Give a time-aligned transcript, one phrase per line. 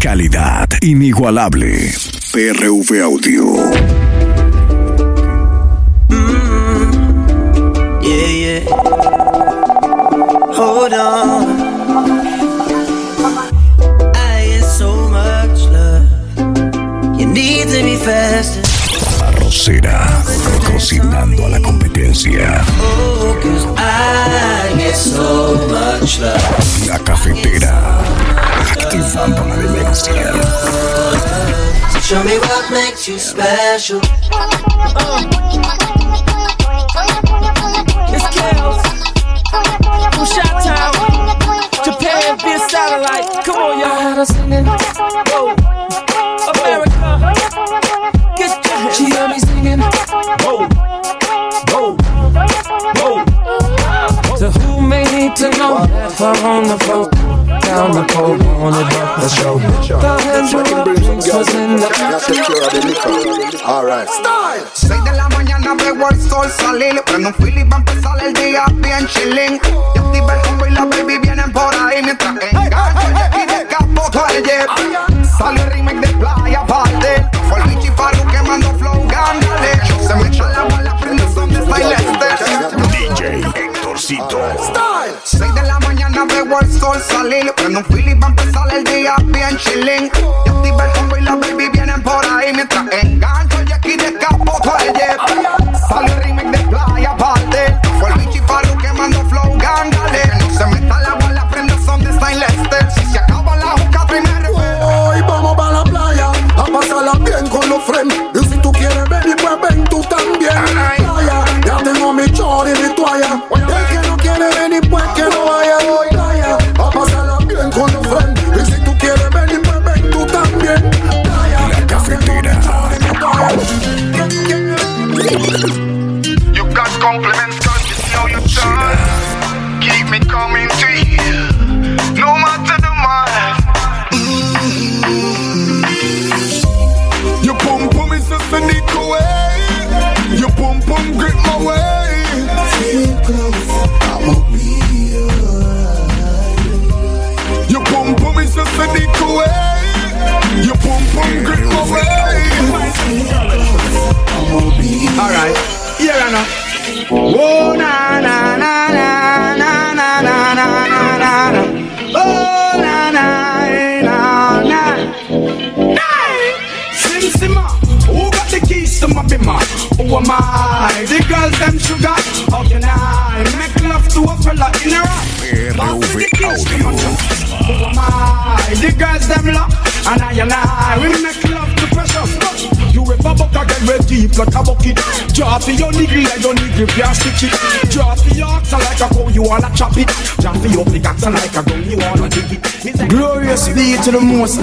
[0.00, 1.90] Calidad inigualable.
[2.32, 3.44] PRV Audio.
[8.00, 8.60] Yeah, yeah.
[10.54, 11.46] Hold on.
[14.14, 16.06] I get so much love.
[17.18, 18.62] You need to be faster.
[19.24, 20.22] Arrocera.
[20.64, 22.64] Cocinando a la competencia.
[22.80, 23.36] Oh,
[23.76, 26.86] I get so much love.
[26.86, 28.27] La cafetera.
[28.88, 30.32] Activando la demencia.
[31.92, 34.00] So show me what makes you special.
[38.08, 38.80] It's Kels
[40.14, 40.92] from Shot Town,
[41.84, 43.28] Japan via satellite.
[43.44, 44.24] Come on, y'all.
[45.28, 45.54] Whoa.
[46.48, 46.98] Oh, America,
[48.38, 48.96] get your hands.
[48.96, 49.80] She heard me singing.
[50.40, 50.66] Whoa,
[51.68, 51.94] whoa,
[52.96, 54.36] whoa.
[54.36, 57.17] So who may need to know that we're on the floor?
[57.68, 58.32] Down the pole,
[58.64, 59.58] on the rock the show.
[59.58, 63.62] The hands were up, drinks was in the Ya take care of the liquor.
[63.62, 64.08] Alright.
[64.72, 68.64] 6 de la mañana veo el sol salir Prendo un fili pa' empezar el día
[68.76, 69.60] bien chilling.
[69.94, 72.02] Y activa el combo y la baby vienen por ahí.
[72.02, 74.68] Mientras engancho el jet y descapoto el jet.
[75.38, 80.26] Sale el remake de Playa Parte Fue el bichi Faru quemando flow gándale Se me
[80.26, 81.96] echa la bala, prende son de Style
[82.90, 83.77] DJ
[84.10, 84.38] Héctorcito.
[85.22, 87.52] 6 de la mañana veo el sol salir.
[87.54, 90.10] Prendo un fili pa' empezar el día bien chilling.
[90.46, 92.54] Y activa el combo y la baby vienen por ahí.
[92.54, 94.92] Mientras engancho el jet y descapoto el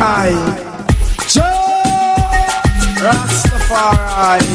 [0.07, 0.38] High.
[1.33, 1.41] Joe
[3.01, 4.45] Rastafari.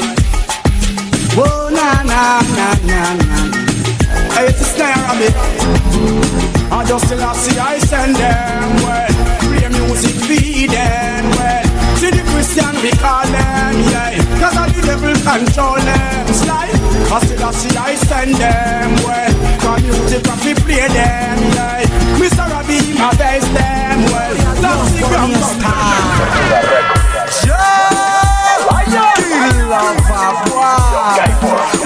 [1.35, 3.39] Whoa, oh, na na na na na.
[4.31, 5.35] Hey, it's a snare of it.
[6.71, 9.11] I just still see I send them well.
[9.51, 11.67] Play music feed them well.
[11.99, 14.23] See the Christian we call them, yeah.
[14.39, 16.27] Cause I the devil control them.
[16.31, 16.79] Slide.
[17.11, 19.40] I still see I send them well.
[19.61, 21.85] Cause music I fi play them, yeah.
[22.19, 22.49] Mr.
[22.51, 24.35] Robbie, my best them well.
[24.61, 25.35] That's the ground.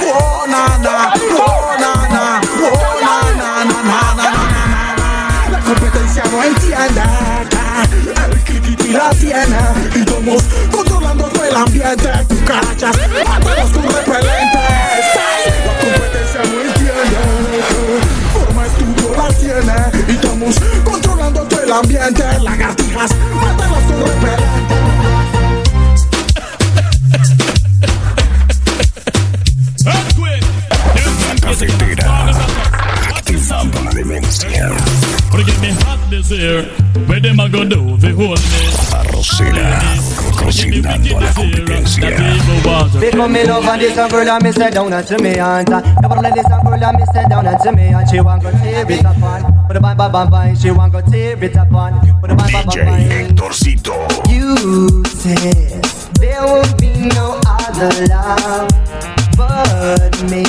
[0.06, 4.28] Oh na na, oh na na, oh na na na na na
[4.98, 5.08] na.
[5.50, 7.02] La competencia no entiende.
[8.94, 12.10] La y todos controlando todo el ambiente.
[12.28, 12.96] Cucarachas,
[13.26, 14.53] mátalos con repelentes.
[21.78, 24.74] ambiente, lagartijas, mátalas con repelente.
[31.40, 32.30] Cafetera,
[33.16, 34.70] activando la demencia.
[38.92, 39.80] Arrocera.
[40.36, 42.08] Cocinando a la competencia.
[42.74, 46.34] Up me love and this girl and me sit down and me aunt Never let
[46.34, 49.76] this girl and me sit down and me she want go tear it upon Put
[49.76, 52.66] a bang bang bang bang, she want go tear it upon Put a bang bang
[52.66, 53.96] DJ bang bang Héctorcito.
[54.28, 55.82] You said
[56.20, 58.68] there will be no other love
[59.36, 60.44] but me.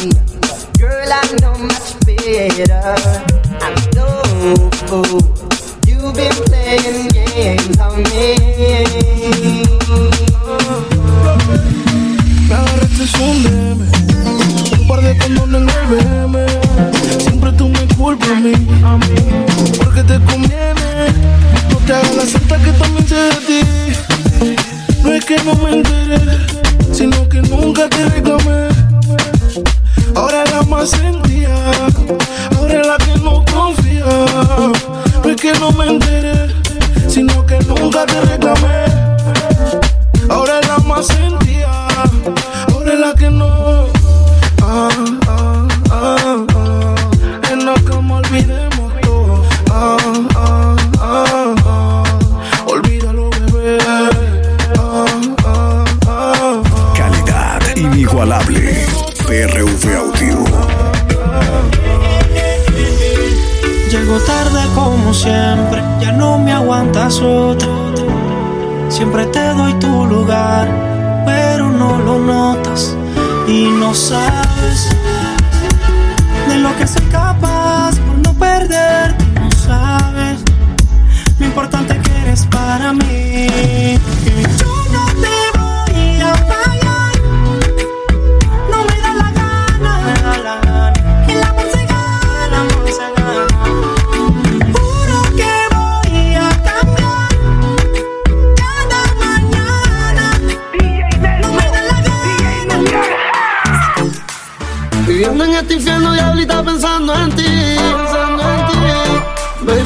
[0.80, 2.96] Girl, I know much better.
[3.62, 5.22] I'm no fool
[5.88, 10.05] You've been playing games on Me Mm-hmm.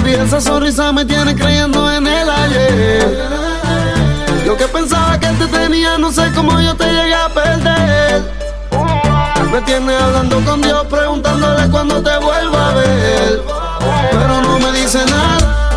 [0.10, 3.30] Baby, esa sonrisa me tiene creyendo en el ayer.
[4.46, 8.24] Yo que pensaba que te tenía, no sé cómo yo te llegué a perder.
[9.52, 13.42] Me tienes hablando con Dios, preguntándole cuándo te vuelva a ver.
[14.12, 15.69] Pero no me dice nada.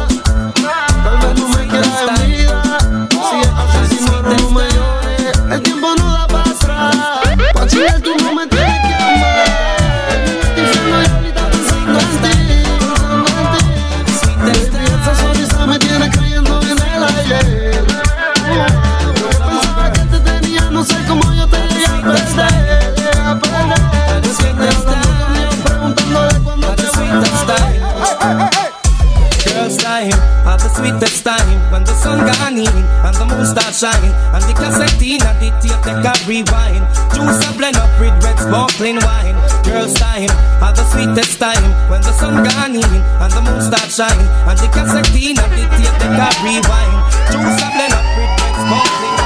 [33.83, 36.87] Shine and the cassette in and the tape they can rewind.
[37.11, 39.35] Juice a blend up with red sparkling wine.
[39.67, 40.31] Girls time,
[40.63, 44.55] have the sweetest time when the sun gone in and the moon start shine and
[44.63, 46.95] the cassette in and the tape they can rewind.
[47.35, 49.19] Juice a blend up with red sparkling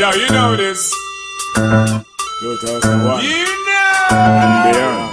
[0.00, 0.94] Yeah, you know this.
[2.40, 3.20] 2001.
[3.20, 4.08] You know.
[4.16, 5.07] And beyond.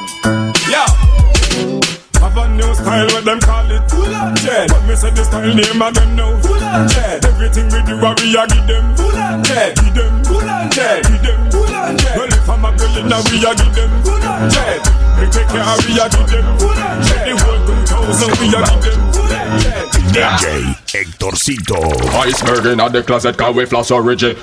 [2.95, 3.83] Style, what them call it.
[4.41, 4.69] Jet.
[4.69, 6.39] But me say the style name of them now.
[6.87, 7.25] Jet.
[7.25, 8.95] Everything we do, I we a give them.
[9.43, 9.75] Jet.
[9.75, 10.23] Give them.
[10.71, 11.03] Jet.
[11.03, 11.39] Give them.
[11.97, 12.17] Jet.
[12.17, 13.91] Well, if I'm a girl, now we a give them.
[14.49, 14.81] Jet.
[15.19, 16.45] We take care, we a give them.
[17.03, 17.23] Jet.
[17.27, 19.59] The whole 2000, we a give them.
[19.59, 19.84] Jet.
[20.13, 21.79] DJ Hectorcito.
[22.15, 24.35] Iceberg in the closet, cause we floss original.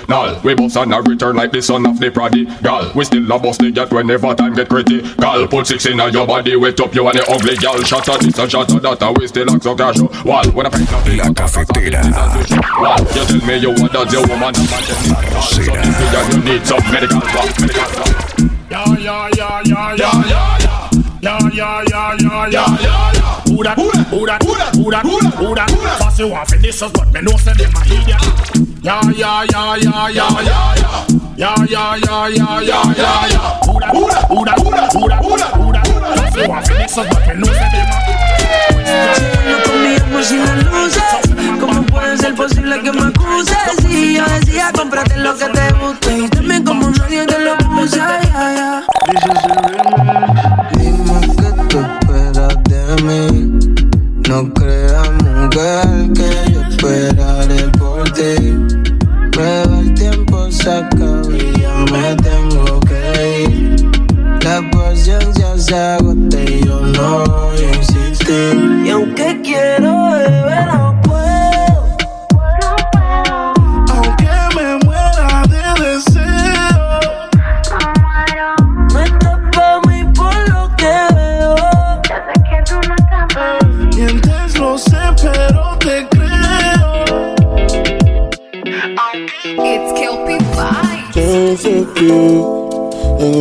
[0.43, 2.91] We boss and a return like the son of the prodigal.
[2.95, 5.47] We still a boss the get whenever time get critical.
[5.47, 7.81] Put six in your body, wet up you and the ugly gal.
[7.83, 10.09] Shot at this and shot at that, and we still act so casual.
[10.25, 12.01] Wall, when I find out La cafetera.
[12.79, 14.87] Wall, you tell me you want that, you woman, I'm not
[16.33, 18.53] You need some medical help, medical.
[18.69, 20.89] Yeah, yeah, yeah, yeah, yeah, yeah, yeah.
[21.23, 22.77] Yeah, yeah, yeah, yeah, yeah,
[23.61, 24.03] yeah, yeah.
[24.03, 24.43] Who that?
[24.43, 24.75] Who that?
[24.75, 25.05] Who that?
[25.05, 25.69] Who that?
[25.69, 25.97] Who that?
[25.99, 28.21] Fuss you in this us, but me know say them a idiot.
[28.81, 31.07] Yeah, yeah, yeah, yeah, yeah, yeah, yeah.
[31.35, 33.59] Yeah, yeah, yeah, yeah, yeah, yeah, yeah.
[33.65, 33.91] Who that?
[33.93, 34.25] Who that?
[34.29, 34.57] Who that?
[34.61, 34.93] Who that?
[34.93, 35.23] Who that?
[35.23, 35.53] Who that?
[35.57, 35.87] Who that?
[36.33, 38.13] Fuss you in this us, but me know say them a
[38.83, 41.03] Chillando conmigo por si las luces
[41.59, 43.57] ¿Cómo puede ser posible que me acuses?
[43.81, 48.01] Si yo decía cómprate lo que te guste Y también como nadie te lo puse
[48.01, 48.83] ay, ay.
[50.77, 51.19] Dime
[51.73, 53.42] esperas de mí.
[54.33, 58.57] No creas, mujer, que yo esperaré por ti.
[59.31, 63.91] Pero el tiempo se acaba y ya me tengo que ir.
[64.43, 68.81] La paciencia se agota y yo no voy a insistir.
[68.83, 70.67] Y aunque quiero beber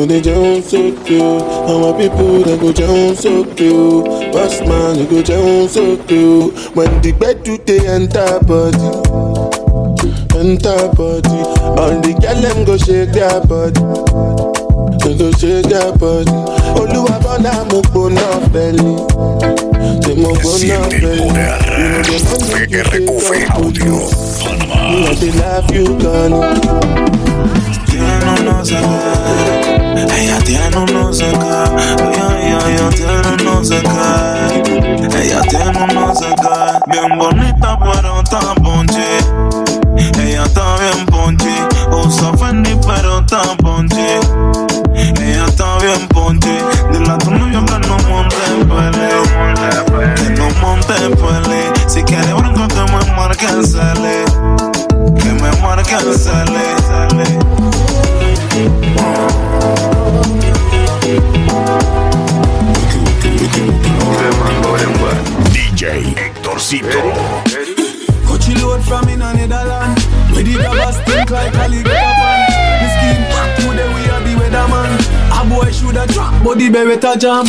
[0.05, 0.09] It's Kelpie Vibes.
[0.09, 1.45] Desde aquí, en go they jump so cute.
[1.81, 4.33] My people they go jump so cute.
[4.33, 6.77] Boss man, you go jump so cute.
[6.77, 8.91] When the bed do they enter body,
[10.39, 11.41] enter body.
[11.79, 13.83] All the girl them go shake their body.
[15.05, 16.31] They go shake their body.
[16.79, 18.97] Oluwa bona mo gbona belly.
[20.03, 21.29] They mo gbona belly.
[23.73, 24.13] You know
[30.23, 34.49] ella tiene unos acá, ella, ella, ella tiene unos acá,
[35.21, 38.55] ella tiene unos acá, bien bonita pero está
[66.73, 68.27] Héctorcito.
[68.27, 69.99] Coachy load from in a Netherland.
[70.33, 72.41] Where the grabbers think like alligator fan.
[72.81, 73.25] The scheme
[73.69, 74.91] today we are the weatherman.
[75.37, 77.47] A boy shoulda drop, but the beretta jam.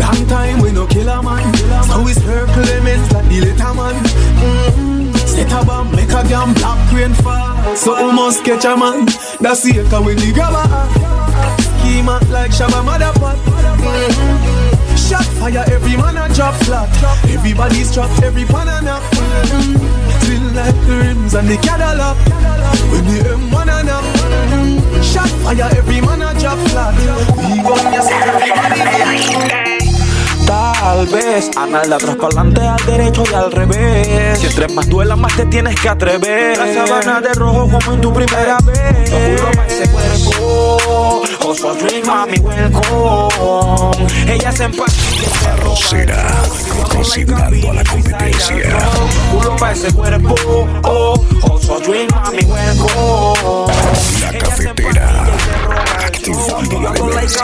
[0.00, 1.54] Long time we no kill a man.
[1.84, 3.94] So we circle them it's like the little man.
[3.94, 5.12] Mm-hmm.
[5.26, 7.76] Set a bomb, make a damn black rain fall.
[7.76, 9.06] So we must catch a man.
[9.40, 10.64] That's the echo when the grabber.
[11.60, 13.52] Schema like Shabba Motherfucker.
[13.76, 14.53] Mm-hmm.
[15.38, 16.88] Fire, every man a drop flat.
[17.28, 19.02] Everybody's trapped, every pan a nap.
[19.12, 19.76] Mm-hmm.
[20.24, 22.16] Feel like the rims and the Cadillac.
[22.90, 24.04] When the M1 a nap.
[24.04, 25.02] Mm-hmm.
[25.02, 26.94] Shot fire, every man a drop flat.
[27.36, 29.74] We gon' yes, everybody.
[30.46, 34.38] Tal vez Anal atrás para adelante, al derecho y al revés.
[34.38, 36.58] Si entre más duela, más te tienes que atrever.
[36.58, 39.10] La sabana de rojo como en tu primera vez.
[39.10, 41.23] Lo juro pa' ese cuerpo.
[41.44, 44.06] Also a dream, mami, welcome.
[44.26, 45.72] Ella se empastilla y se roba.
[45.74, 46.42] Arrocera,
[46.90, 48.78] cocinando a la competencia.
[49.30, 50.34] Culo pa' ese cuerpo.
[50.84, 53.72] Oh, also a dream, mami, welcome.
[54.20, 55.26] La cafetera,
[56.06, 57.42] activando la demencia.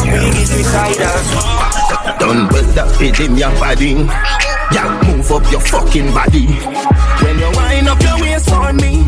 [2.18, 4.06] Done with the feeling your body.
[4.72, 6.46] Yeah, move up your fucking body.
[7.22, 9.04] When you wind up your waist for me,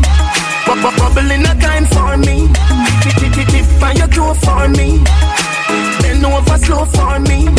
[0.65, 2.49] bu- bu- bubble in a kind for me.
[3.03, 5.03] Tip tip tip tip on your toe for me.
[5.99, 7.51] Bend over slow for me.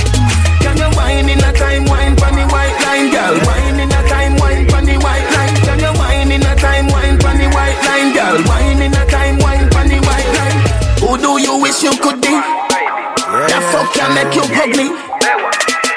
[0.65, 3.37] Can you wine in a time wine pon the white line, girl?
[3.45, 5.57] Wine in a time wine pon the white line.
[5.69, 8.41] Can you wine in a time wine pon the white line, girl?
[8.49, 10.59] Wine in a time wine pon the white line.
[11.05, 12.33] Who do you wish you could be?
[12.33, 14.89] That fuck can make you ugly.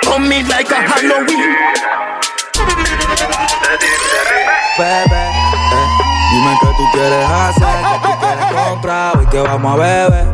[0.03, 1.55] Come me like a Halloween.
[4.77, 5.23] Bebé,
[5.71, 5.86] eh,
[6.31, 10.25] dime qué tú quieres hacer, qué tú quieres comprar, hoy que vamos a beber.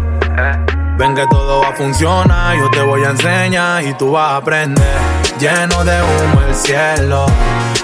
[0.97, 4.37] Ven que todo va a funcionar, yo te voy a enseñar y tú vas a
[4.37, 4.97] aprender.
[5.39, 7.25] Lleno de humo el cielo,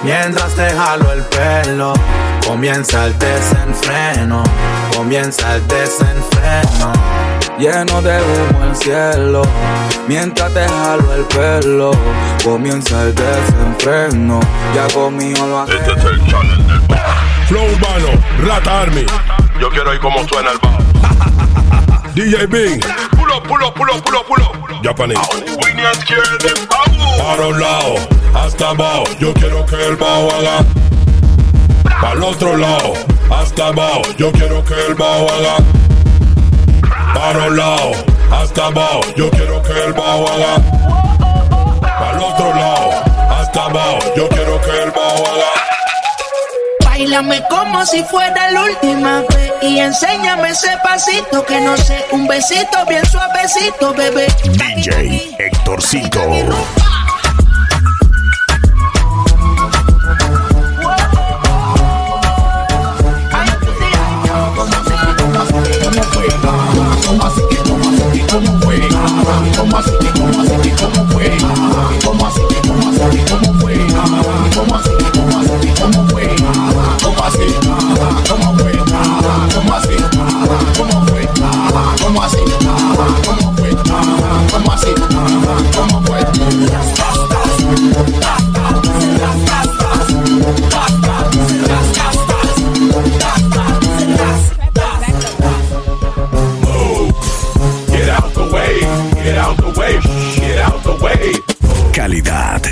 [0.03, 1.93] mientras te jalo el pelo.
[2.45, 4.43] Comienza el desenfreno,
[4.95, 6.93] comienza el desenfreno.
[7.59, 9.41] Lleno de humo el cielo,
[10.07, 11.91] mientras te jalo el pelo.
[12.41, 14.39] Comienza el desenfreno,
[14.73, 15.75] ya conmigo lo haces.
[15.75, 16.81] Este es el channel del
[17.47, 18.07] Flow Urbano,
[18.47, 19.05] Rata Army.
[19.59, 20.77] Yo quiero oír cómo suena el bajo.
[22.15, 22.79] DJ Bing.
[22.79, 24.81] Pull up, pull up, pull up, pull up, pull up.
[24.81, 25.19] Japanese.
[25.61, 26.65] We need to hear them
[27.17, 27.95] Para un lado,
[28.35, 29.03] hasta abajo.
[29.19, 30.63] Yo quiero que el bajo haga.
[31.99, 32.93] Para el otro lado,
[33.29, 34.03] hasta abajo.
[34.17, 35.88] Yo quiero que el bajo haga.
[37.13, 37.91] Para un lado,
[38.31, 39.01] hasta abajo.
[39.15, 40.55] Yo quiero que el bajo haga.
[41.81, 42.89] Para el otro lado,
[43.31, 43.99] hasta abajo.
[44.15, 45.69] Yo quiero que el bajo haga.
[46.85, 52.27] Bailame como si fuera la última vez y enséñame ese pasito que no sé, un
[52.27, 54.27] besito bien suavecito, bebé.
[54.43, 56.19] DJ Héctorcito.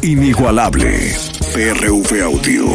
[0.08, 1.14] Inigualable.
[1.54, 2.66] PRV Audio.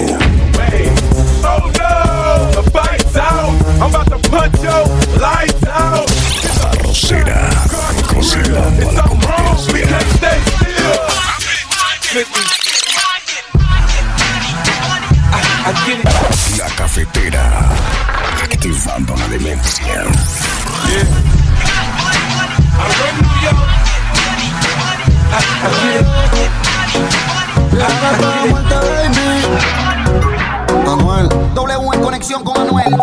[15.64, 16.52] Competencia.
[16.58, 17.68] La cafetera,
[18.42, 20.04] activando la demencia.
[30.86, 31.28] Anuel.
[31.54, 32.96] W en conexión con Anuel.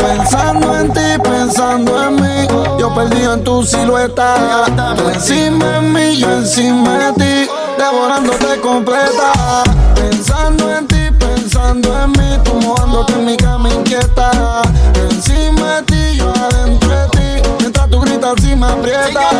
[0.00, 4.64] Pensando en ti, pensando en mí, yo perdí en tu silueta.
[4.96, 9.32] Tú encima de mí, yo encima de ti, devorándote completa.
[9.94, 14.62] Pensando en ti, pensando en mí, tú mojándote en mi cama inquieta.
[15.10, 19.34] Encima de ti, yo adentro de ti, mientras tú gritas y me aprietas.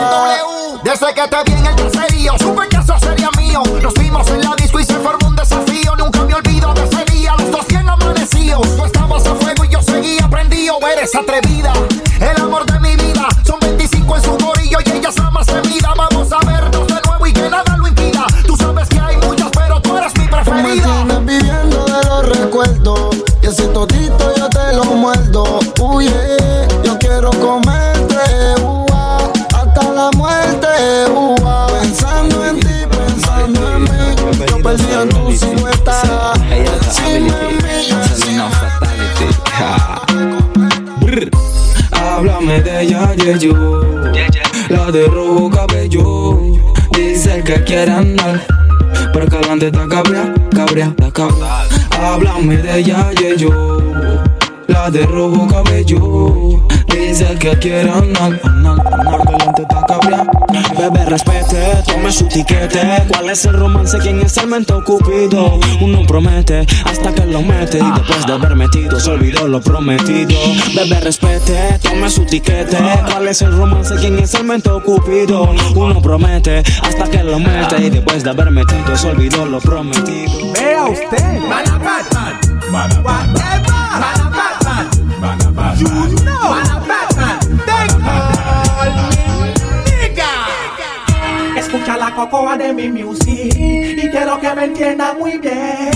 [0.84, 2.32] Desde que te vi en el caserío,
[3.52, 5.94] Nos vimos en la disco y se formó un desafío.
[5.96, 8.62] Nunca me olvido de ese día, los dos bien amanecidos.
[8.76, 10.78] Tú estabas a fuego y yo seguía prendido.
[10.90, 11.74] Eres atrevida,
[12.18, 12.80] el amor de
[44.70, 46.40] La de rojo cabello.
[46.92, 48.40] Dice que quiere andar.
[49.12, 51.64] Pero que adelante está cabrea, cabrea, está cabrea.
[52.00, 53.82] Háblame de ella, yeah, yo.
[54.66, 56.66] La de rojo cabello.
[56.88, 59.20] Dice que quiere andar, andar, andar.
[59.28, 60.31] Adelante está cabrea.
[60.82, 63.04] Bebé, respete, tome su tiquete.
[63.06, 63.96] ¿Cuál es el romance?
[63.98, 65.60] ¿Quién es el mento cupido?
[65.80, 67.78] Uno promete hasta que lo mete.
[67.78, 70.36] Y después de haber metido, se olvidó lo prometido.
[70.74, 72.78] Bebé, respete, tome su tiquete.
[73.08, 73.94] ¿Cuál es el romance?
[74.00, 75.54] ¿Quién es el mento cupido?
[75.76, 77.80] Uno promete hasta que lo mete.
[77.80, 80.52] Y después de haber metido, se olvidó lo prometido.
[80.52, 81.38] Vea usted.
[81.48, 82.40] Mana Batman.
[82.72, 83.12] Whatever.
[85.20, 85.78] Mana Batman.
[85.78, 85.86] You
[86.24, 86.91] know.
[91.98, 95.90] La cocoa de mi music y quiero que me entienda muy bien.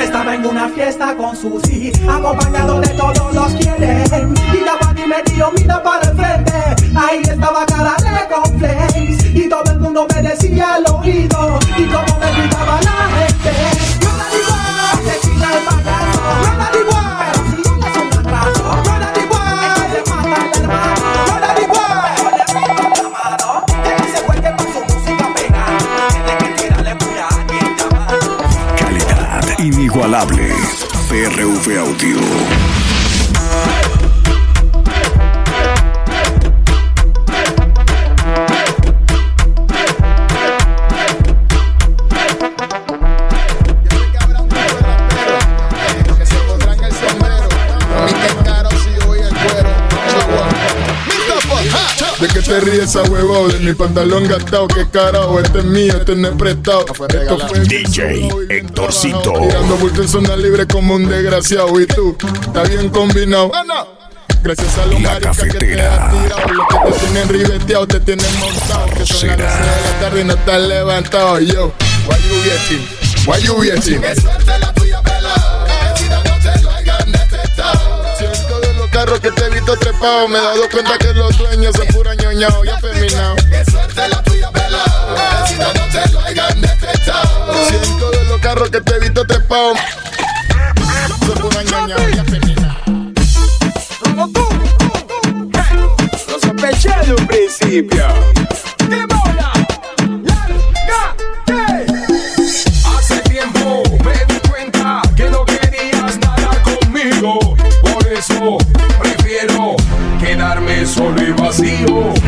[0.00, 4.34] Estaba en una fiesta con Susi, acompañado de todos los quieren.
[4.52, 6.52] Y la Bunny me dio mira para el frente.
[6.96, 11.58] Ahí estaba cara de conflex y todo el mundo me decía al oído
[11.92, 12.11] como
[30.12, 30.52] inigualable.
[31.08, 32.71] PRV Audio.
[52.52, 53.48] ¿De qué te ríes esa huevo?
[53.48, 56.80] De mi pantalón gastado, qué carajo, este es mío, este no es prestado.
[56.80, 59.32] Esto fue DJ Héctorcito.
[59.32, 61.80] Tirando bulto en zona libre como un desgraciado.
[61.80, 62.14] Y tú,
[62.46, 63.50] está bien combinado.
[64.42, 66.06] Gracias a los La maricas que te cafetera.
[66.08, 68.86] has tirado, los que te tienen ribeteado, te tienen montado.
[68.98, 71.40] Que son las 12 de la tarde y no estás levantado.
[71.40, 71.72] Yo,
[72.06, 72.88] why you waiting?
[73.26, 74.02] Why you waiting?
[78.18, 80.28] Siento de los carros que te visto trepado.
[80.28, 83.40] Me he dado cuenta que los dueños son pura ñoñao y afeminados.
[87.68, 89.74] Siento de los carros que te he visto trepado.
[91.26, 92.76] Son pura ñoñao y afeminados.
[96.28, 98.06] Lo sospeché de un principio.
[110.92, 112.21] Solo y vacío.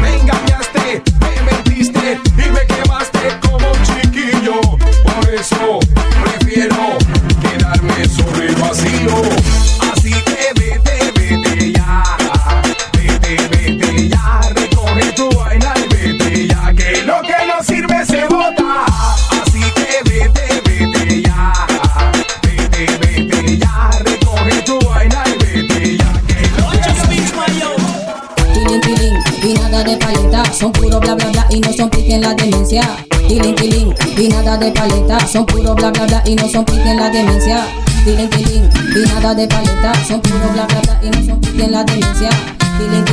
[34.65, 37.67] De paleta, son puro bla bla bla y no son pique en la demencia.
[38.05, 41.73] Tilín, y nada de paleta, son puro bla bla bla y no son pique en
[41.73, 42.31] la demencia.
[42.79, 43.05] Tilín,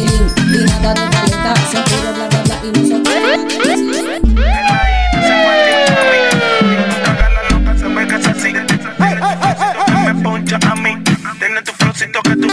[0.53, 1.53] y nada de paleta.
[1.69, 3.03] Son puro bla bla bla y no son
[10.05, 10.97] Me poncha a mí,
[11.39, 12.47] tiene tu flowcito que tú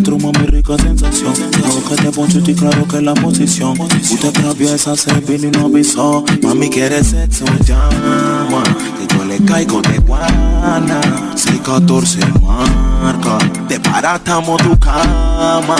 [0.00, 1.32] adentro, mami, rica sensación.
[1.34, 3.76] Claro que te poncho y claro que la posición.
[3.76, 6.24] Tú te atraviesas el vino y no avisó.
[6.42, 8.62] Mami, quieres sexo, llama.
[8.98, 11.00] Que yo le caigo de guana.
[11.34, 13.38] 614 marca.
[13.68, 15.76] Te baratamos tu cama.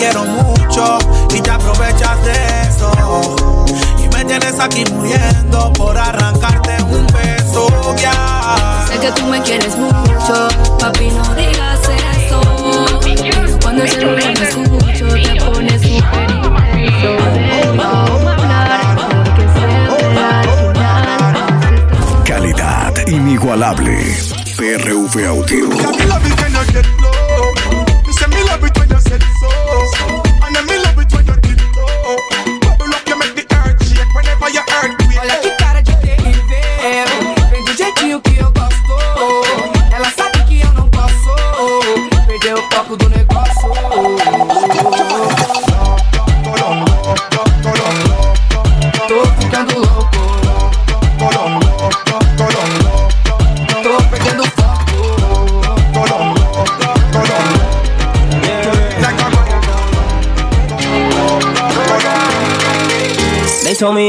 [0.00, 0.98] Quiero mucho
[1.34, 2.32] y te aprovechas de
[2.68, 3.36] eso.
[3.98, 7.68] Y me tienes aquí muriendo por arrancarte un beso.
[7.96, 8.86] Ya.
[8.88, 11.80] Sé que tú me quieres mucho, papi, no digas
[12.16, 12.40] eso.
[13.04, 16.30] Pero cuando el celular me escucho, te pones final.
[22.24, 24.16] Calidad inigualable.
[24.56, 25.68] PRV Audio.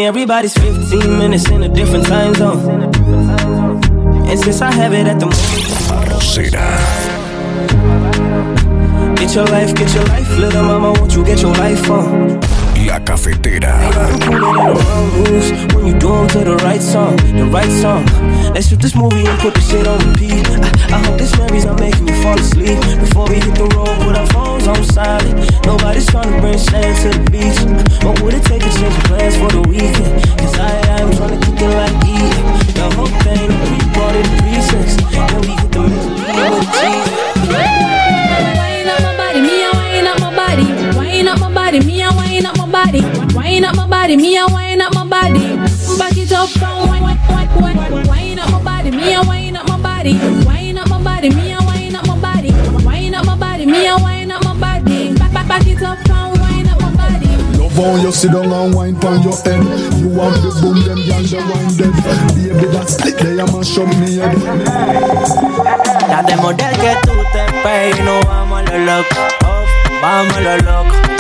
[0.02, 2.92] Me everybody's 15 minutes in a different time zone.
[4.30, 5.28] And since I have it at the
[5.96, 6.68] Arrocera.
[9.18, 12.61] Get your life, get your life, little mama, won't you get your life on?
[12.86, 13.78] La cafetera.
[15.16, 18.04] moves when you do 'em to the right song, the right song.
[18.54, 20.46] Let's shoot this movie and put the shit on repeat.
[20.50, 22.78] I, I hope this memory's not making me fall asleep.
[23.00, 25.36] Before we hit the road, put our phones on silent.
[25.66, 27.60] Nobody's trying to bring sand to the beach.
[28.04, 30.12] What would it take to change the plans for the weekend?
[30.40, 32.48] Cause I, I'm trying to kick it like eating.
[32.76, 34.92] The whole thing, we bought it in recess.
[35.30, 37.08] Then we hit the middle with cheese.
[38.60, 40.68] Wine up my body, me a wine up my body.
[40.98, 42.61] Wine up my body, me a wine up my body.
[42.82, 45.56] Wine up my body, me a wine up my body.
[46.00, 48.08] Back it up and wine, wine, wine, wine.
[48.08, 50.18] Wine up my body, me a wine up my body.
[50.46, 52.52] Wine up my body, me a wine up my body.
[52.84, 55.14] Wine up my body, me a wine up my body.
[55.14, 57.28] Back, back, back it up and wine up my body.
[57.60, 59.62] Love how you sit down and wine pon your head.
[60.02, 61.94] You want the boom, them y'all the wine dead.
[62.34, 64.42] Baby, that split there, you mash up me head.
[66.10, 69.16] La de model que tú te pegas y nos vamos a lo loco.
[70.02, 71.11] Vamos a lo loco.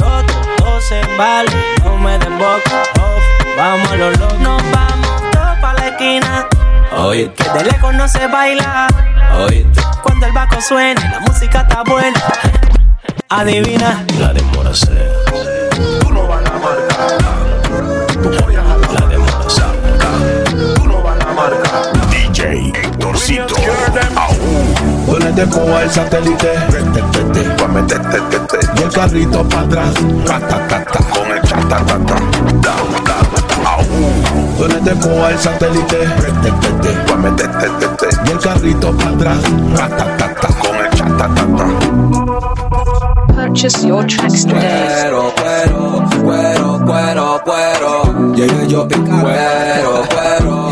[0.91, 1.49] Se vale,
[1.85, 2.83] no me des boca.
[2.99, 3.23] Off,
[3.55, 4.35] vamos a lo loco.
[4.39, 6.49] Nos vamos todos pa' la esquina.
[6.97, 8.89] Oye, que de lejos no se baila.
[9.39, 9.65] Oye,
[10.03, 12.21] cuando el bajo suena, la música está buena.
[13.29, 14.05] Adivina.
[14.19, 15.07] La de Moracé.
[16.01, 16.95] Tú no vas a la marca.
[18.21, 19.15] Tu joya a la de
[20.75, 21.71] Tú no vas a la marca.
[22.09, 23.55] DJ Héctorcito.
[25.07, 26.51] Ponete como el satélite.
[28.81, 29.93] Y el carrito para atrás.
[29.93, 32.15] Con el chatatata.
[34.57, 35.97] Ponete como el satélite.
[38.25, 39.37] Y el carrito para atrás.
[40.59, 41.65] Con el chatatata.
[43.27, 45.11] Purchase your tracks today.
[45.11, 48.33] Cuero, cuero, cuero, cuero, cuero.
[48.33, 50.71] Llegué yo pica cuero, cuero.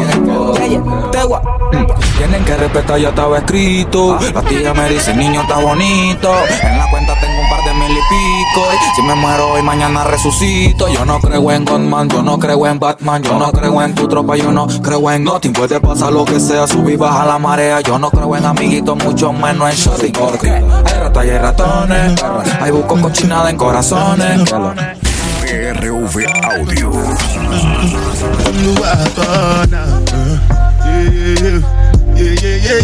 [1.12, 1.42] Tegua.
[2.18, 4.18] Tienen que respetar, ya estaba escrito.
[4.34, 6.34] La tía me dice, niño está bonito.
[6.64, 6.90] En la
[7.90, 8.68] mil y pico.
[8.96, 10.88] Si me muero hoy, mañana resucito.
[10.90, 13.24] Yo no creo en Godman, yo no creo en Batman.
[13.24, 15.54] Yo no creo en tu tropa, yo no creo en nothing.
[15.54, 17.82] Puede pasar lo que sea, subir, baja la marea.
[17.82, 20.12] Yo no creo en amiguitos, mucho menos en shorty.
[20.12, 20.64] Porque hay
[21.00, 22.24] ratas y hay ratones.
[22.62, 24.50] Hay busco cochinada en corazones.
[25.42, 26.92] PRV Audio.
[32.20, 32.82] Yeah,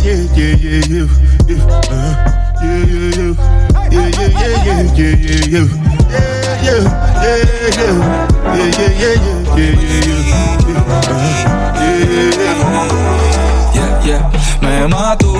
[0.87, 2.34] yeah,
[14.61, 15.33] me mató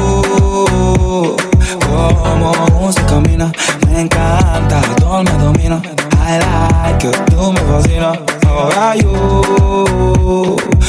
[1.79, 3.51] con Como usted camina,
[3.87, 5.81] me encanta, todo me domina.
[6.27, 8.19] I like que tú me fascinas.
[8.47, 9.41] Ahora yo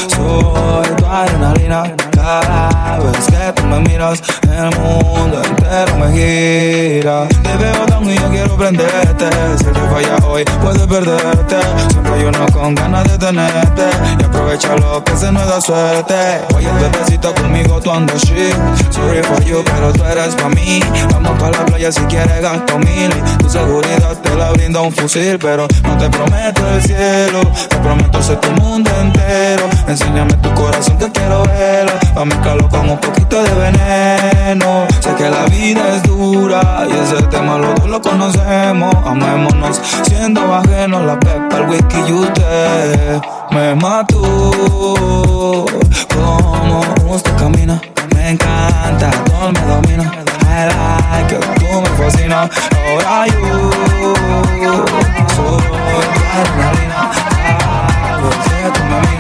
[0.09, 2.06] soy tu adrenalina.
[2.27, 7.29] Vez que tú me miras, el mundo entero me gira.
[7.29, 9.27] Te veo tan y yo quiero prenderte.
[9.59, 11.57] Si te falla hoy, puedes perderte.
[11.91, 13.85] Siempre hay uno con ganas de tenerte.
[14.19, 16.41] Y aprovecha lo que se nos da suerte.
[16.57, 18.57] Oye, bebecito conmigo, tú andas shit.
[18.91, 20.81] Sorry for you, pero tú eres pa' mí.
[21.13, 23.11] Vamos pa' la playa si quieres gasto mil.
[23.39, 25.39] Tu seguridad te la brinda un fusil.
[25.39, 27.41] Pero no te prometo el cielo.
[27.69, 29.69] Te prometo ser tu mundo entero.
[29.87, 31.93] Enséñame tu corazón que quiero verlo.
[32.17, 34.87] Pa' mezclarlo con un poquito de veneno.
[35.01, 38.95] Sé que la vida es dura y ese tema los dos lo conocemos.
[39.05, 41.05] Amémonos siendo ajenos.
[41.05, 44.23] La pepa, el whisky y usted me mató.
[46.15, 47.79] Como usted camina,
[48.15, 50.11] me encanta, todo me domina.
[50.49, 52.49] I like que tú me fascinas.
[52.89, 54.13] Ahora yo
[55.37, 55.63] soy
[56.33, 57.11] adrenalina.
[58.09, 59.16] A veces tú me.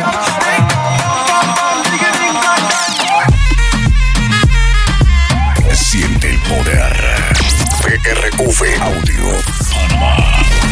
[8.06, 10.65] PRV Audio.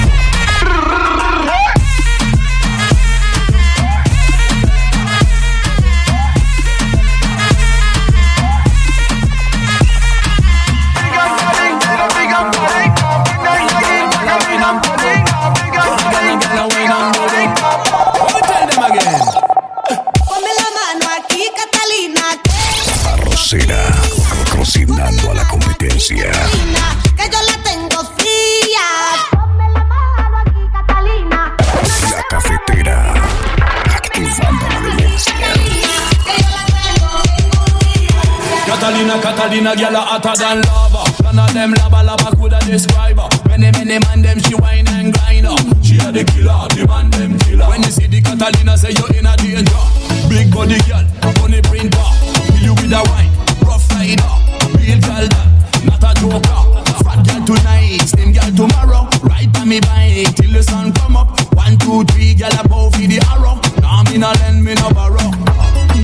[38.84, 41.08] Catalina, Catalina, gyal hotter than lava.
[41.22, 43.28] None of them lava, lava coulda describe her.
[43.48, 45.56] Many, many man them she whine and grind her.
[45.80, 47.64] She a the killer, the man them killer.
[47.64, 49.84] When you see the Catalina, say you in a danger.
[50.28, 51.00] Big body girl,
[51.40, 51.96] money printer.
[52.44, 53.32] Kill you with a wine,
[53.64, 54.32] rough rider.
[54.76, 55.48] Real girl that,
[55.88, 56.60] not a joker.
[57.08, 59.08] Fat girl tonight, slim girl tomorrow.
[59.24, 61.32] Ride by me bike till the sun come up.
[61.56, 63.56] One, two, three, girl above for the arrow.
[63.80, 65.32] Nah, me no lend, me no borrow.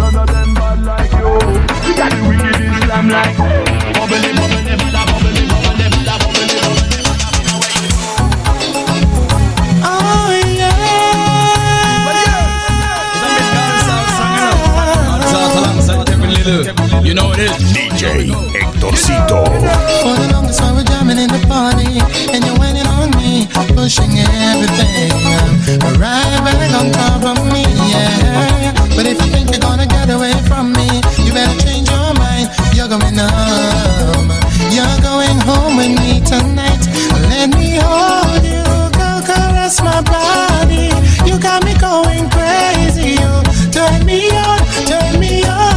[0.00, 0.39] None of them
[0.70, 1.26] bad like you.
[1.88, 3.36] You got the wicked Islam like
[3.94, 6.80] bubbly, bubbly, bada, bubbly, bubbly, bubbly, bubbly,
[9.82, 10.30] Oh
[17.02, 17.50] You know it is.
[17.74, 19.44] DJ Hectorcito.
[20.02, 21.98] For the longest while we're jamming in the party
[22.34, 22.59] And you're
[23.68, 25.12] Pushing everything.
[26.00, 28.72] Right back on top of me, yeah.
[28.96, 32.48] But if you think you're gonna get away from me You better change your mind.
[32.74, 34.30] You're going home.
[34.72, 36.84] You're going home with me tonight.
[37.28, 40.90] Let me hold you Go caress my body.
[41.28, 43.32] You got me going crazy You
[43.70, 45.69] turn me on, turn me on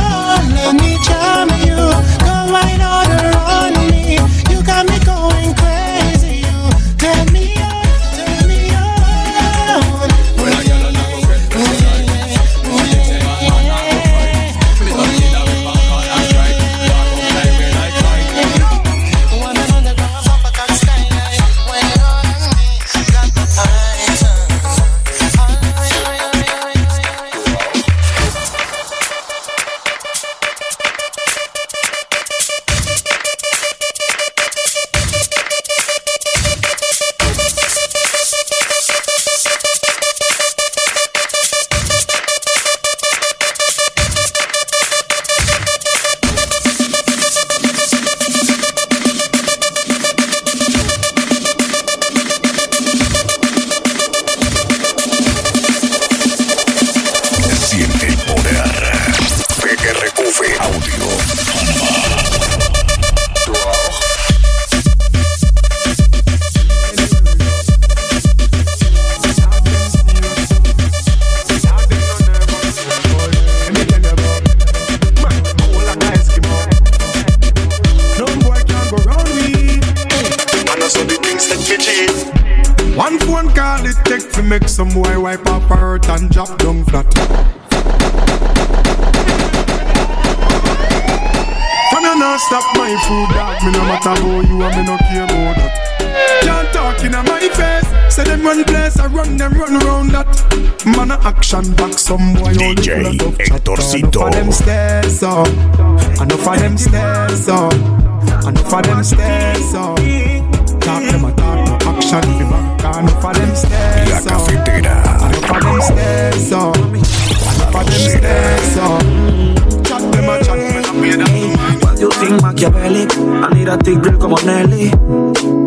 [122.64, 123.08] think Machiavelli?
[123.42, 124.92] I need a tigre como Nelly.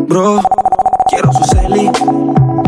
[0.09, 0.40] Bro,
[1.09, 1.90] quiero su celi.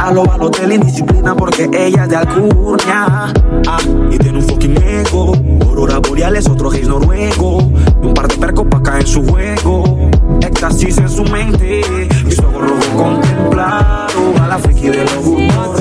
[0.01, 3.33] A lo Balotelli, indisciplina porque ella es de Alcurnia.
[3.67, 3.79] Ah,
[4.11, 5.33] y tiene un fucking ego.
[5.63, 7.59] Aurora boreales, otro gays noruego.
[8.03, 10.11] Y un par de percos pa' caer su juego.
[10.41, 11.83] Éxtasis en su mente.
[12.25, 14.43] Mis ojos rojos contemplado.
[14.43, 15.81] A la friki de los gustos.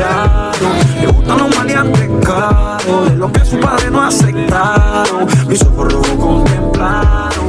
[1.01, 3.09] Le gustan los maleantes caros.
[3.09, 5.27] De lo que su padre no aceptaron.
[5.47, 7.46] Mis ojos rojos contemplaron.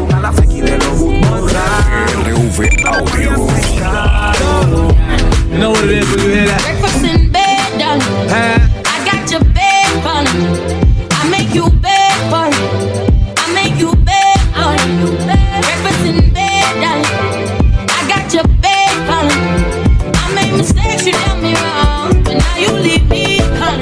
[2.38, 2.58] Raros.
[2.86, 3.32] Audio.
[5.50, 6.60] You know what it is when you hear that?
[6.62, 8.00] Breakfast in bed, done.
[8.30, 10.26] I got your bed fun.
[11.10, 12.52] I make you bed fun.
[13.36, 14.78] I make you bed fun.
[15.26, 17.02] Breakfast in bed, done.
[17.90, 19.26] I got your bed fun.
[20.14, 23.80] I made mistakes, you done me wrong, but now you leave me fun.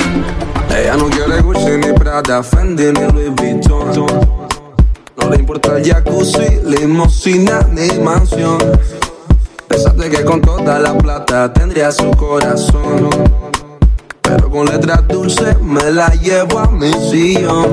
[0.70, 4.25] Ella no quiere Gucci ni Prada, Fendi ni Louis Vuitton.
[5.74, 8.58] El jacuzzi, limosina ni mansión.
[9.68, 13.10] Pensaste que con toda la plata tendría su corazón.
[14.22, 17.68] Pero con letras dulces me la llevo a mi sillón.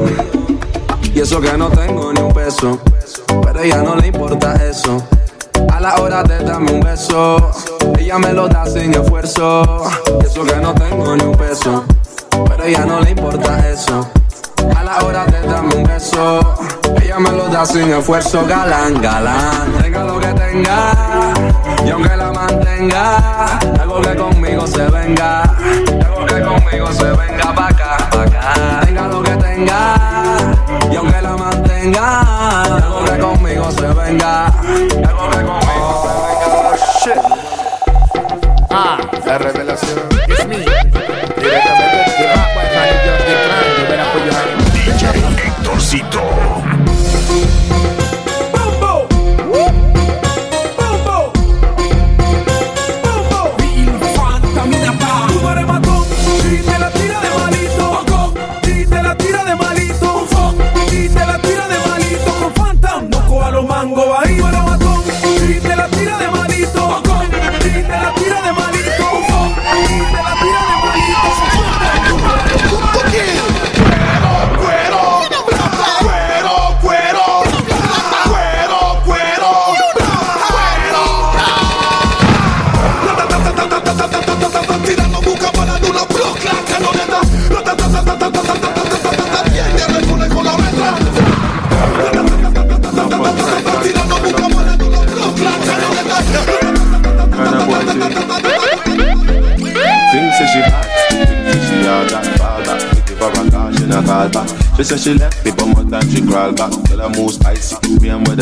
[1.13, 2.79] Y eso que no tengo ni un peso,
[3.43, 4.97] pero a ella no le importa eso.
[5.71, 7.51] A la hora de darme un beso,
[7.99, 9.83] ella me lo da sin esfuerzo.
[10.21, 11.83] Y eso que no tengo ni un peso,
[12.47, 14.09] pero a ella no le importa eso.
[14.75, 16.55] A la hora de darme un beso,
[17.01, 19.73] ella me lo da sin esfuerzo, galán, galán.
[19.81, 20.93] Tenga lo que tenga,
[21.85, 27.67] y aunque la mantenga, algo que conmigo se venga, algo que conmigo se venga pa'
[27.67, 28.81] acá, pa' acá.
[28.85, 29.95] Tenga lo que tenga,
[30.91, 36.03] y aunque la mantenga, algo que conmigo se venga, algo que conmigo
[37.03, 37.33] se venga.
[38.69, 40.02] Ah, la revelación.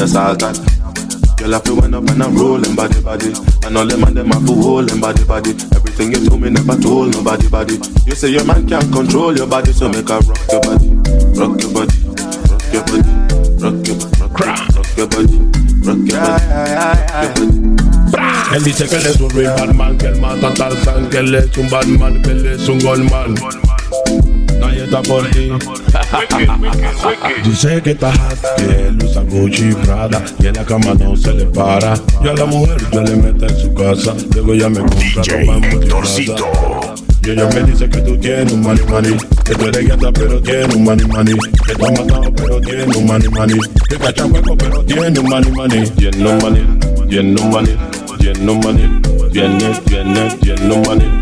[0.02, 0.58] The salt at.
[1.38, 3.30] Girl, I feel when up and I'm rolling body body.
[3.66, 5.54] And all them and them have to hold them body body.
[5.78, 7.78] Everything you told me never told nobody body.
[8.06, 10.90] You say your man can't control your body, so make her rock your body,
[11.38, 11.98] rock your body,
[12.50, 13.14] rock your body,
[13.62, 15.38] rock your body, rock your, body, rock your body,
[15.86, 18.02] rock your body.
[18.56, 21.58] Él dice que él es un real man, que él mata Tarzan, que él es
[21.58, 23.36] un Batman, que él es un Goldman.
[24.84, 25.50] Está por ti.
[27.44, 31.15] Dice que está hot, que él usa Gucci y Prada y en la cama no
[31.15, 31.94] se le para.
[32.24, 36.96] Yo a la mujer yo le meto en su casa, luego ya me compra ropa.
[37.24, 39.15] Y ella me dice que tú tienes un money money,
[39.46, 42.98] que tú eres gata pero tienes un money money, que tú has matado pero tienes
[42.98, 46.65] un money money, que cacha hueco pero tienes un money money, tiene un money,
[47.08, 47.78] tiene un money,
[48.17, 51.22] tiene un money, tiene, tiene, tiene un money,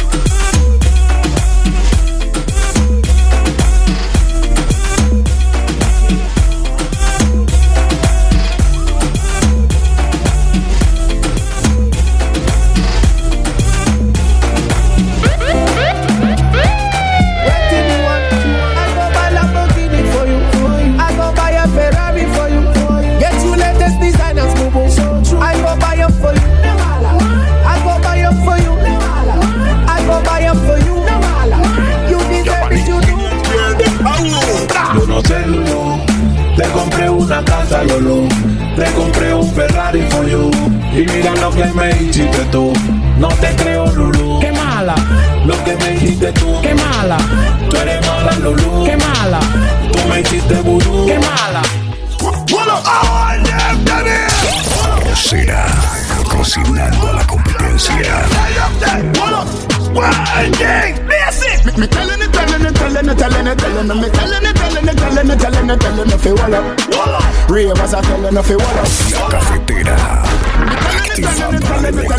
[37.71, 38.27] Casa, Lolo.
[38.77, 40.51] Le compré un Ferrari for you.
[40.93, 42.73] Y mira lo que me hiciste tú.
[43.17, 44.39] No te creo, Lulu.
[44.39, 44.95] Qué mala.
[45.45, 46.59] Lo que me hiciste tú.
[46.61, 47.17] Qué mala.
[47.69, 48.85] Tú eres mala, Lulu.
[48.85, 49.39] Qué mala.
[49.91, 51.05] Tú me hiciste vudú.
[51.05, 51.61] Qué mala.
[55.03, 55.65] Rosera,
[56.41, 58.25] cocinando a la competencia.
[59.15, 59.37] Oh,
[61.77, 64.87] me telling it, telling it, telling it, telling it, telling it, me telling it, telling
[64.87, 66.65] it, telling it, telling it, telling it, if wall up.
[67.47, 68.87] Rave as I telling if you wall up.
[69.11, 69.95] La cafetera.
[71.11, 72.11] Activando la energía.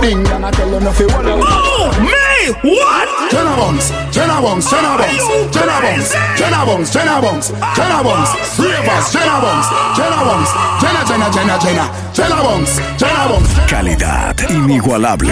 [0.00, 1.38] Ding dong, I tell him if you wall up.
[1.46, 2.22] Oh, man!
[2.50, 3.08] what?
[3.30, 5.14] Jenna Bones, Jenna Bones, Jenna Bones,
[5.54, 9.66] Jenna Bones, Jenna Bones, Jenna Bones, Jenna Bones, Ravers, Jenna Bones,
[9.96, 11.84] Jenna Bungs, Jenna, Jenna, Jenna, Jenna,
[12.14, 13.48] Jenna Bungs, Jenna Bungs.
[13.68, 15.28] calidad inigualable.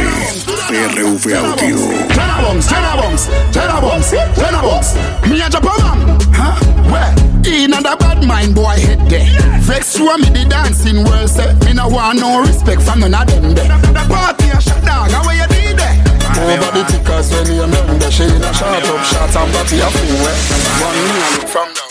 [0.69, 1.77] PRV Audio.
[2.15, 4.95] Jenna Bungs, Jenna Bungs, Jenna Bungs, Jenna Bungs.
[5.29, 6.55] Me a Japan, huh?
[6.93, 7.15] Where?
[7.47, 9.27] In a bad mind boy head there.
[9.61, 13.27] Vex show me the dancing world say me no want no respect from none of
[13.29, 13.69] them there.
[13.97, 15.97] The party a shut down, how you did there?
[16.37, 18.11] Over the tickers when you remember there.
[18.11, 20.37] She in a shot up shots and body a fool eh.
[20.85, 21.89] One me a look from down.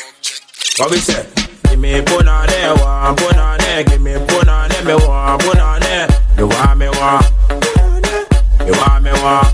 [0.78, 1.49] What we say?
[1.80, 6.10] Give me punane, one punane, give me punane, me one punane.
[6.38, 7.24] You want me one?
[8.68, 9.48] You want me one?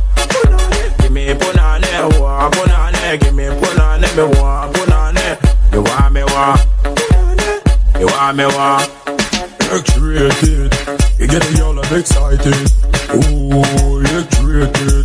[1.02, 5.38] Give me punane, one punane, give me punane, me one punane.
[5.72, 6.58] You want me one?
[8.00, 8.82] You want me one?
[9.70, 10.74] X-rated,
[11.20, 12.58] you get the all excited.
[13.14, 15.05] Ooh, X-rated,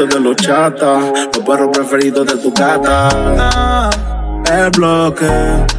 [0.00, 3.90] De los chatas, los perros preferidos de tu gata.
[4.50, 5.26] El bloque,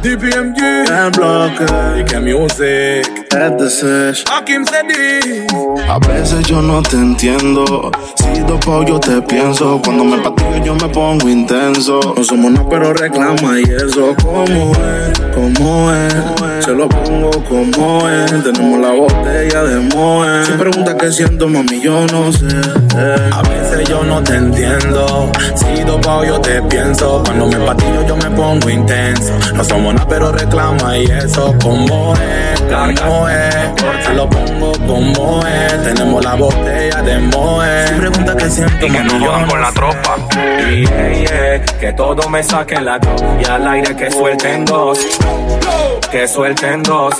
[0.00, 1.64] DPMG, el bloque,
[1.98, 4.24] y que music, es.
[4.30, 5.46] Hakim Sedi.
[5.88, 7.90] A veces yo no te entiendo.
[8.16, 9.80] Si dopo yo te pienso.
[9.84, 12.00] Cuando me patillo yo me pongo intenso.
[12.16, 14.14] No somos nada, pero reclama y eso.
[14.22, 15.20] ¿Cómo es?
[15.34, 16.64] ¿Cómo es?
[16.64, 18.30] Se lo pongo como es.
[18.44, 20.46] Tenemos la botella de Moe.
[20.46, 22.46] Si pregunta qué siento, mami, yo no sé.
[23.32, 23.42] A
[23.84, 25.30] yo no te entiendo.
[25.54, 27.22] Si dopo yo te pienso.
[27.24, 29.32] Cuando me patillo yo me pongo intenso.
[29.54, 31.54] No somos nada, pero reclama y eso.
[31.62, 32.60] Como es,
[33.00, 33.54] como es.
[34.04, 35.82] Se lo pongo como es.
[35.82, 37.86] Tenemos la botella de Moe.
[37.88, 40.16] Si pregunta qué siento, Y que no jodan con la tropa.
[40.70, 40.84] Y
[41.80, 44.98] que todo me saquen la dos y al aire que suelten dos.
[46.10, 47.14] Que suelten dos.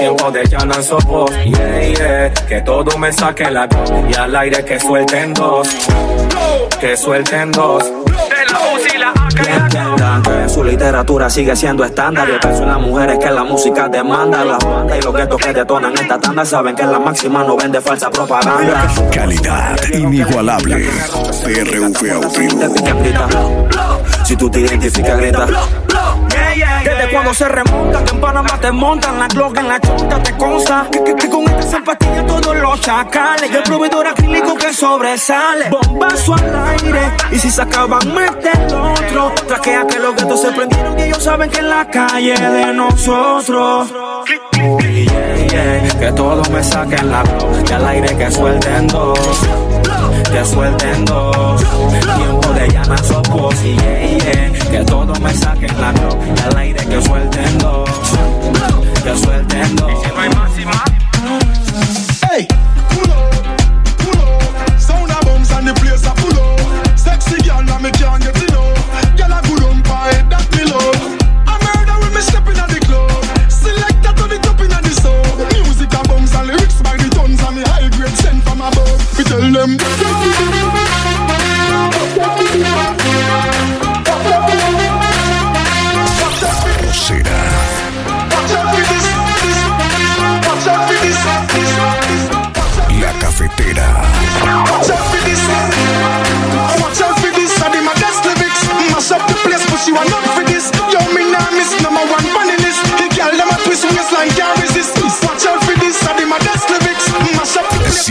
[0.00, 1.30] Tiempo de llanan sopos.
[1.44, 3.68] Yeah, yeah, que todo me saquen la
[4.08, 5.68] y al aire que suelten dos.
[6.80, 7.84] Que suelten dos.
[7.84, 12.26] Que entiendan que su literatura sigue siendo estándar.
[12.26, 14.42] Yo pienso en las mujeres que la música demanda.
[14.42, 17.82] Las bandas y los guetos que detonan esta tanda saben que la máxima no vende
[17.82, 18.88] falsa propaganda.
[19.12, 20.88] Calidad inigualable.
[21.44, 22.30] PRV Audio.
[24.24, 25.46] Si tú te identificas, grita.
[26.84, 30.36] Desde cuando se remonta, que en Panamá te montan la Glock en la chonta, te
[30.36, 33.50] consta que, que- que con esta zapatilla todos los chacales.
[33.50, 35.70] Y el proveedor acrílico que sobresale.
[35.70, 37.00] Bombazo al aire,
[37.32, 38.74] y si se acaban, mete el
[39.18, 39.32] otro.
[39.46, 43.88] Traquea que los gatos se prendieron y ellos saben que en la calle de nosotros.
[44.80, 49.18] Y yeah, yeah, que todos me saquen la Glock, y al aire que suelten dos.
[50.32, 51.62] Que suelten dos.
[52.16, 56.56] Tiempo de llamas sopos y yeah, yeah, que todos me saquen la Glock, y al
[56.58, 57.90] aire que suelten dos.
[59.02, 59.90] Que suelten dos.
[59.90, 60.84] Y si no hay más y más.
[62.30, 62.46] Hey,
[62.90, 63.32] pull up,
[63.98, 64.80] pull up.
[64.80, 66.98] Sound of bombs and the place a full up.
[66.98, 69.16] Sexy girl, now me can't get enough.
[69.16, 71.18] Girl a good on pie, that me love.
[71.46, 73.10] I murder when me step in at the club.
[73.50, 75.52] Select that to the top in at the sub.
[75.52, 79.18] Music a bombs and lyrics by the tons and me high grade sent from above.
[79.18, 79.99] We tell them.
[93.60, 95.42] Watch out for this.
[96.80, 97.52] Watch out for this.
[97.60, 98.64] I did my best lyrics.
[98.88, 100.72] Mash up the place, but you are not for this.
[100.88, 102.80] Yo, me now miss number one funny list.
[102.96, 104.96] The girl, them a twist waistline, can't resist.
[105.28, 106.00] Watch out for this.
[106.08, 107.04] I did my best lyrics.
[107.36, 108.08] Mash up the place,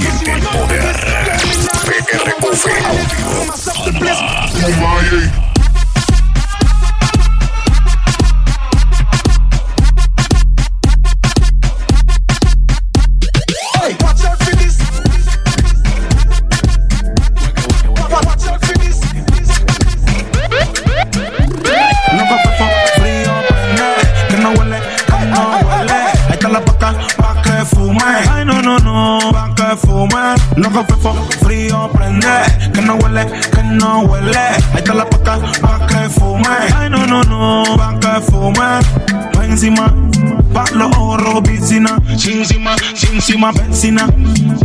[43.80, 44.08] benzina.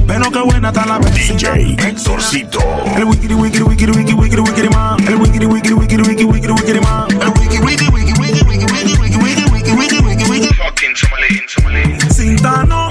[0.08, 1.52] Pero qué buena está la benzina.
[1.54, 2.58] DJ Héctorcito.
[2.96, 5.06] El wikiri wikiri wikiri wikiri wikiri wikiri man.
[5.06, 7.10] El wikiri wikiri wikiri wikiri wikiri wikiri man.
[7.22, 10.54] El wiki wiki wiki wiki wiki wiki wiki wiki wiki wiki wiki wiki.
[10.54, 12.12] Fucking Somalí, Somalí.
[12.12, 12.88] Sintano.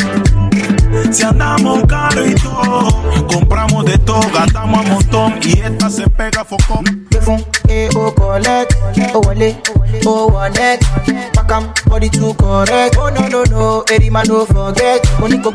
[1.12, 6.46] Si andamos caro y todo, compramos de todo, gastamos a montón y esta se pega
[6.46, 7.04] focón.
[7.24, 8.74] fún e o collect
[9.14, 9.56] o wọlé
[10.06, 10.78] o wọlé
[11.34, 15.52] pakam body too correct oh no no no erima no forget mo ní kò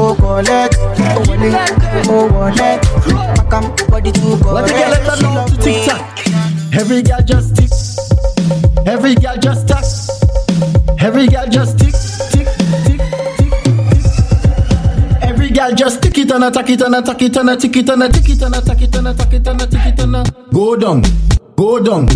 [0.00, 1.50] gbé fún o collect o wọlé
[2.08, 2.80] o wọlé
[3.36, 5.62] pakam body too Let me get correct she them know to me.
[5.62, 6.00] TikTok.
[6.72, 7.70] Every girl just tick.
[8.86, 9.84] Every girl just tack.
[11.00, 11.94] Every girl just tick,
[12.32, 12.48] tick,
[12.86, 13.00] tick,
[13.36, 14.02] tick, tick.
[15.22, 17.88] Every girl just tick it and attack it and attack it and a tick it
[17.88, 20.16] and a tick it and attack it and attack it and a tick it and
[20.16, 21.02] a go down,
[21.56, 22.06] go down,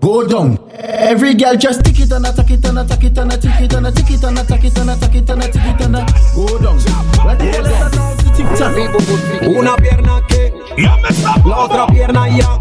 [0.00, 0.58] go down.
[0.72, 3.74] Every girl just tick it and attack it and attack it and a tick it
[3.74, 5.96] and a tick it and attack it and attack it and a tick it and
[5.96, 6.78] a go down.
[8.60, 10.52] Una pierna que,
[11.46, 12.58] la otra pierna ya.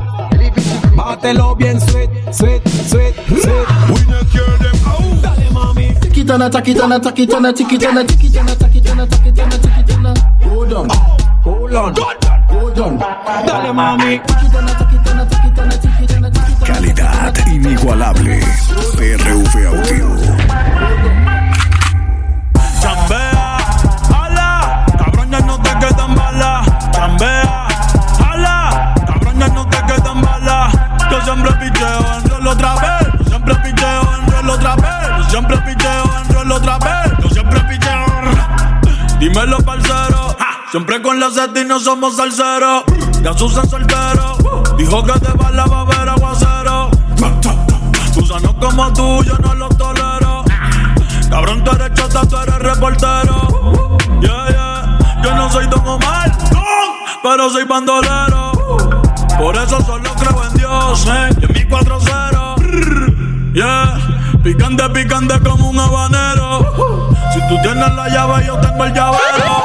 [0.96, 3.68] Bátelo bien, sweet, sweet, sweet, sweet.
[5.22, 5.96] Dale mami.
[10.46, 10.88] Hold on,
[11.44, 11.96] hold on,
[12.48, 13.00] hold on.
[13.48, 14.22] Dale mami.
[16.64, 18.40] Calidad inigualable.
[19.68, 20.37] Audio.
[31.78, 33.08] Picheo en otra vez.
[33.20, 35.18] Yo siempre picheo en rol otra vez.
[35.18, 37.14] Yo siempre picheo en rol otra vez.
[37.22, 38.06] Yo siempre picheo.
[39.20, 40.36] Dímelo, parcero.
[40.72, 42.84] Siempre con la seta no somos salseros.
[43.22, 44.38] Ya Susan soltero.
[44.78, 46.92] Dijo que te va la va a ver aguacero.
[48.16, 50.44] Gusanos como tú, yo no los tolero.
[51.30, 53.98] Cabrón, tú eres chota, tú eres reportero.
[54.22, 55.00] Yeah, yeah.
[55.24, 56.32] Yo no soy Don Omar,
[57.22, 58.47] pero soy bandolero.
[59.38, 61.30] Por eso solo creo en Dios, eh.
[61.42, 63.54] Y en mi 4-0.
[63.54, 63.98] Yeah.
[64.44, 67.06] Picante, picante como un habanero.
[67.34, 69.64] Si tú tienes la llave, yo tengo el llavero.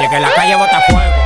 [0.00, 1.23] Y que la calle bota fuego.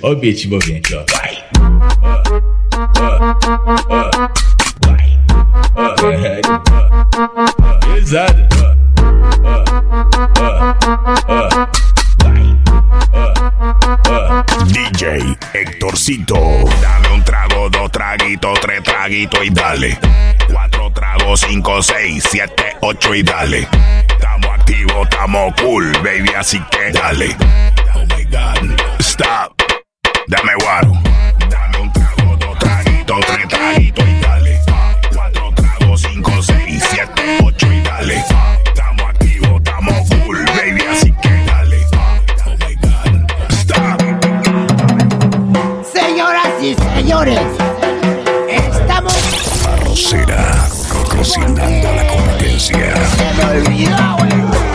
[0.00, 1.04] Ó o beat envolvente, ó.
[7.94, 8.76] Exato.
[14.68, 16.34] DJ Héctorcito.
[16.80, 19.98] Dame un trago, dos traguitos, tres traguitos y dale.
[20.50, 23.68] Cuatro tragos, cinco, seis, siete, ocho y dale.
[24.08, 27.36] Estamos activos, estamos cool, baby, así que dale.
[29.00, 29.52] Stop.
[30.26, 30.92] Dame guaro.
[31.50, 34.60] Dame un trago, dos traguitos, tres traguitos y dale.
[35.14, 38.24] Cuatro tragos, cinco, seis, siete, ocho y dale.
[38.64, 41.86] Estamos activos, estamos cool, baby, así que dale.
[42.46, 44.00] Oh my god, stop.
[45.92, 47.40] Señoras y señores,
[48.48, 49.14] estamos.
[49.68, 50.68] Arrocera,
[51.10, 52.94] cocinando la competencia.
[53.08, 54.71] Se me olvidó, güey.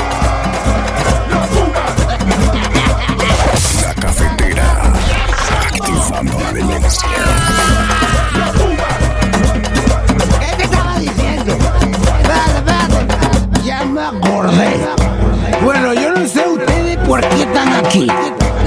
[15.63, 18.07] Bueno, yo no sé ustedes por qué están aquí.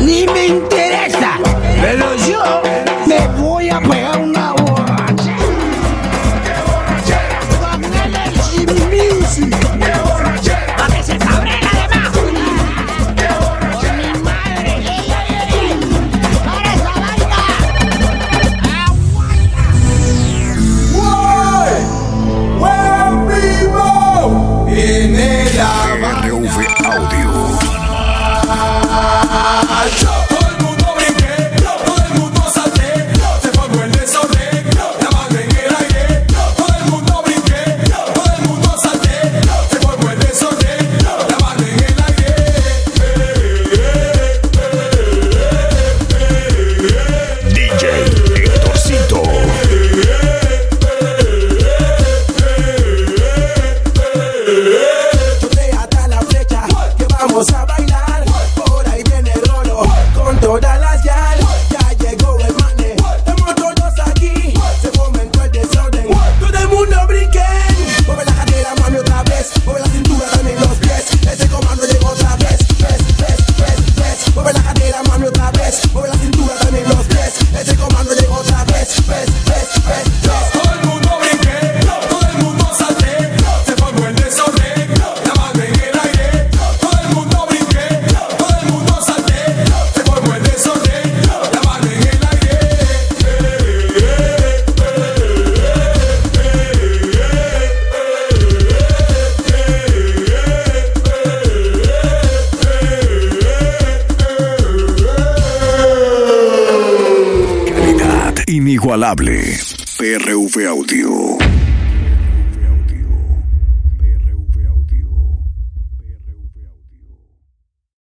[0.01, 1.38] Ni me interesa.
[1.80, 2.62] Pero yo
[3.07, 4.39] me voy a pegar una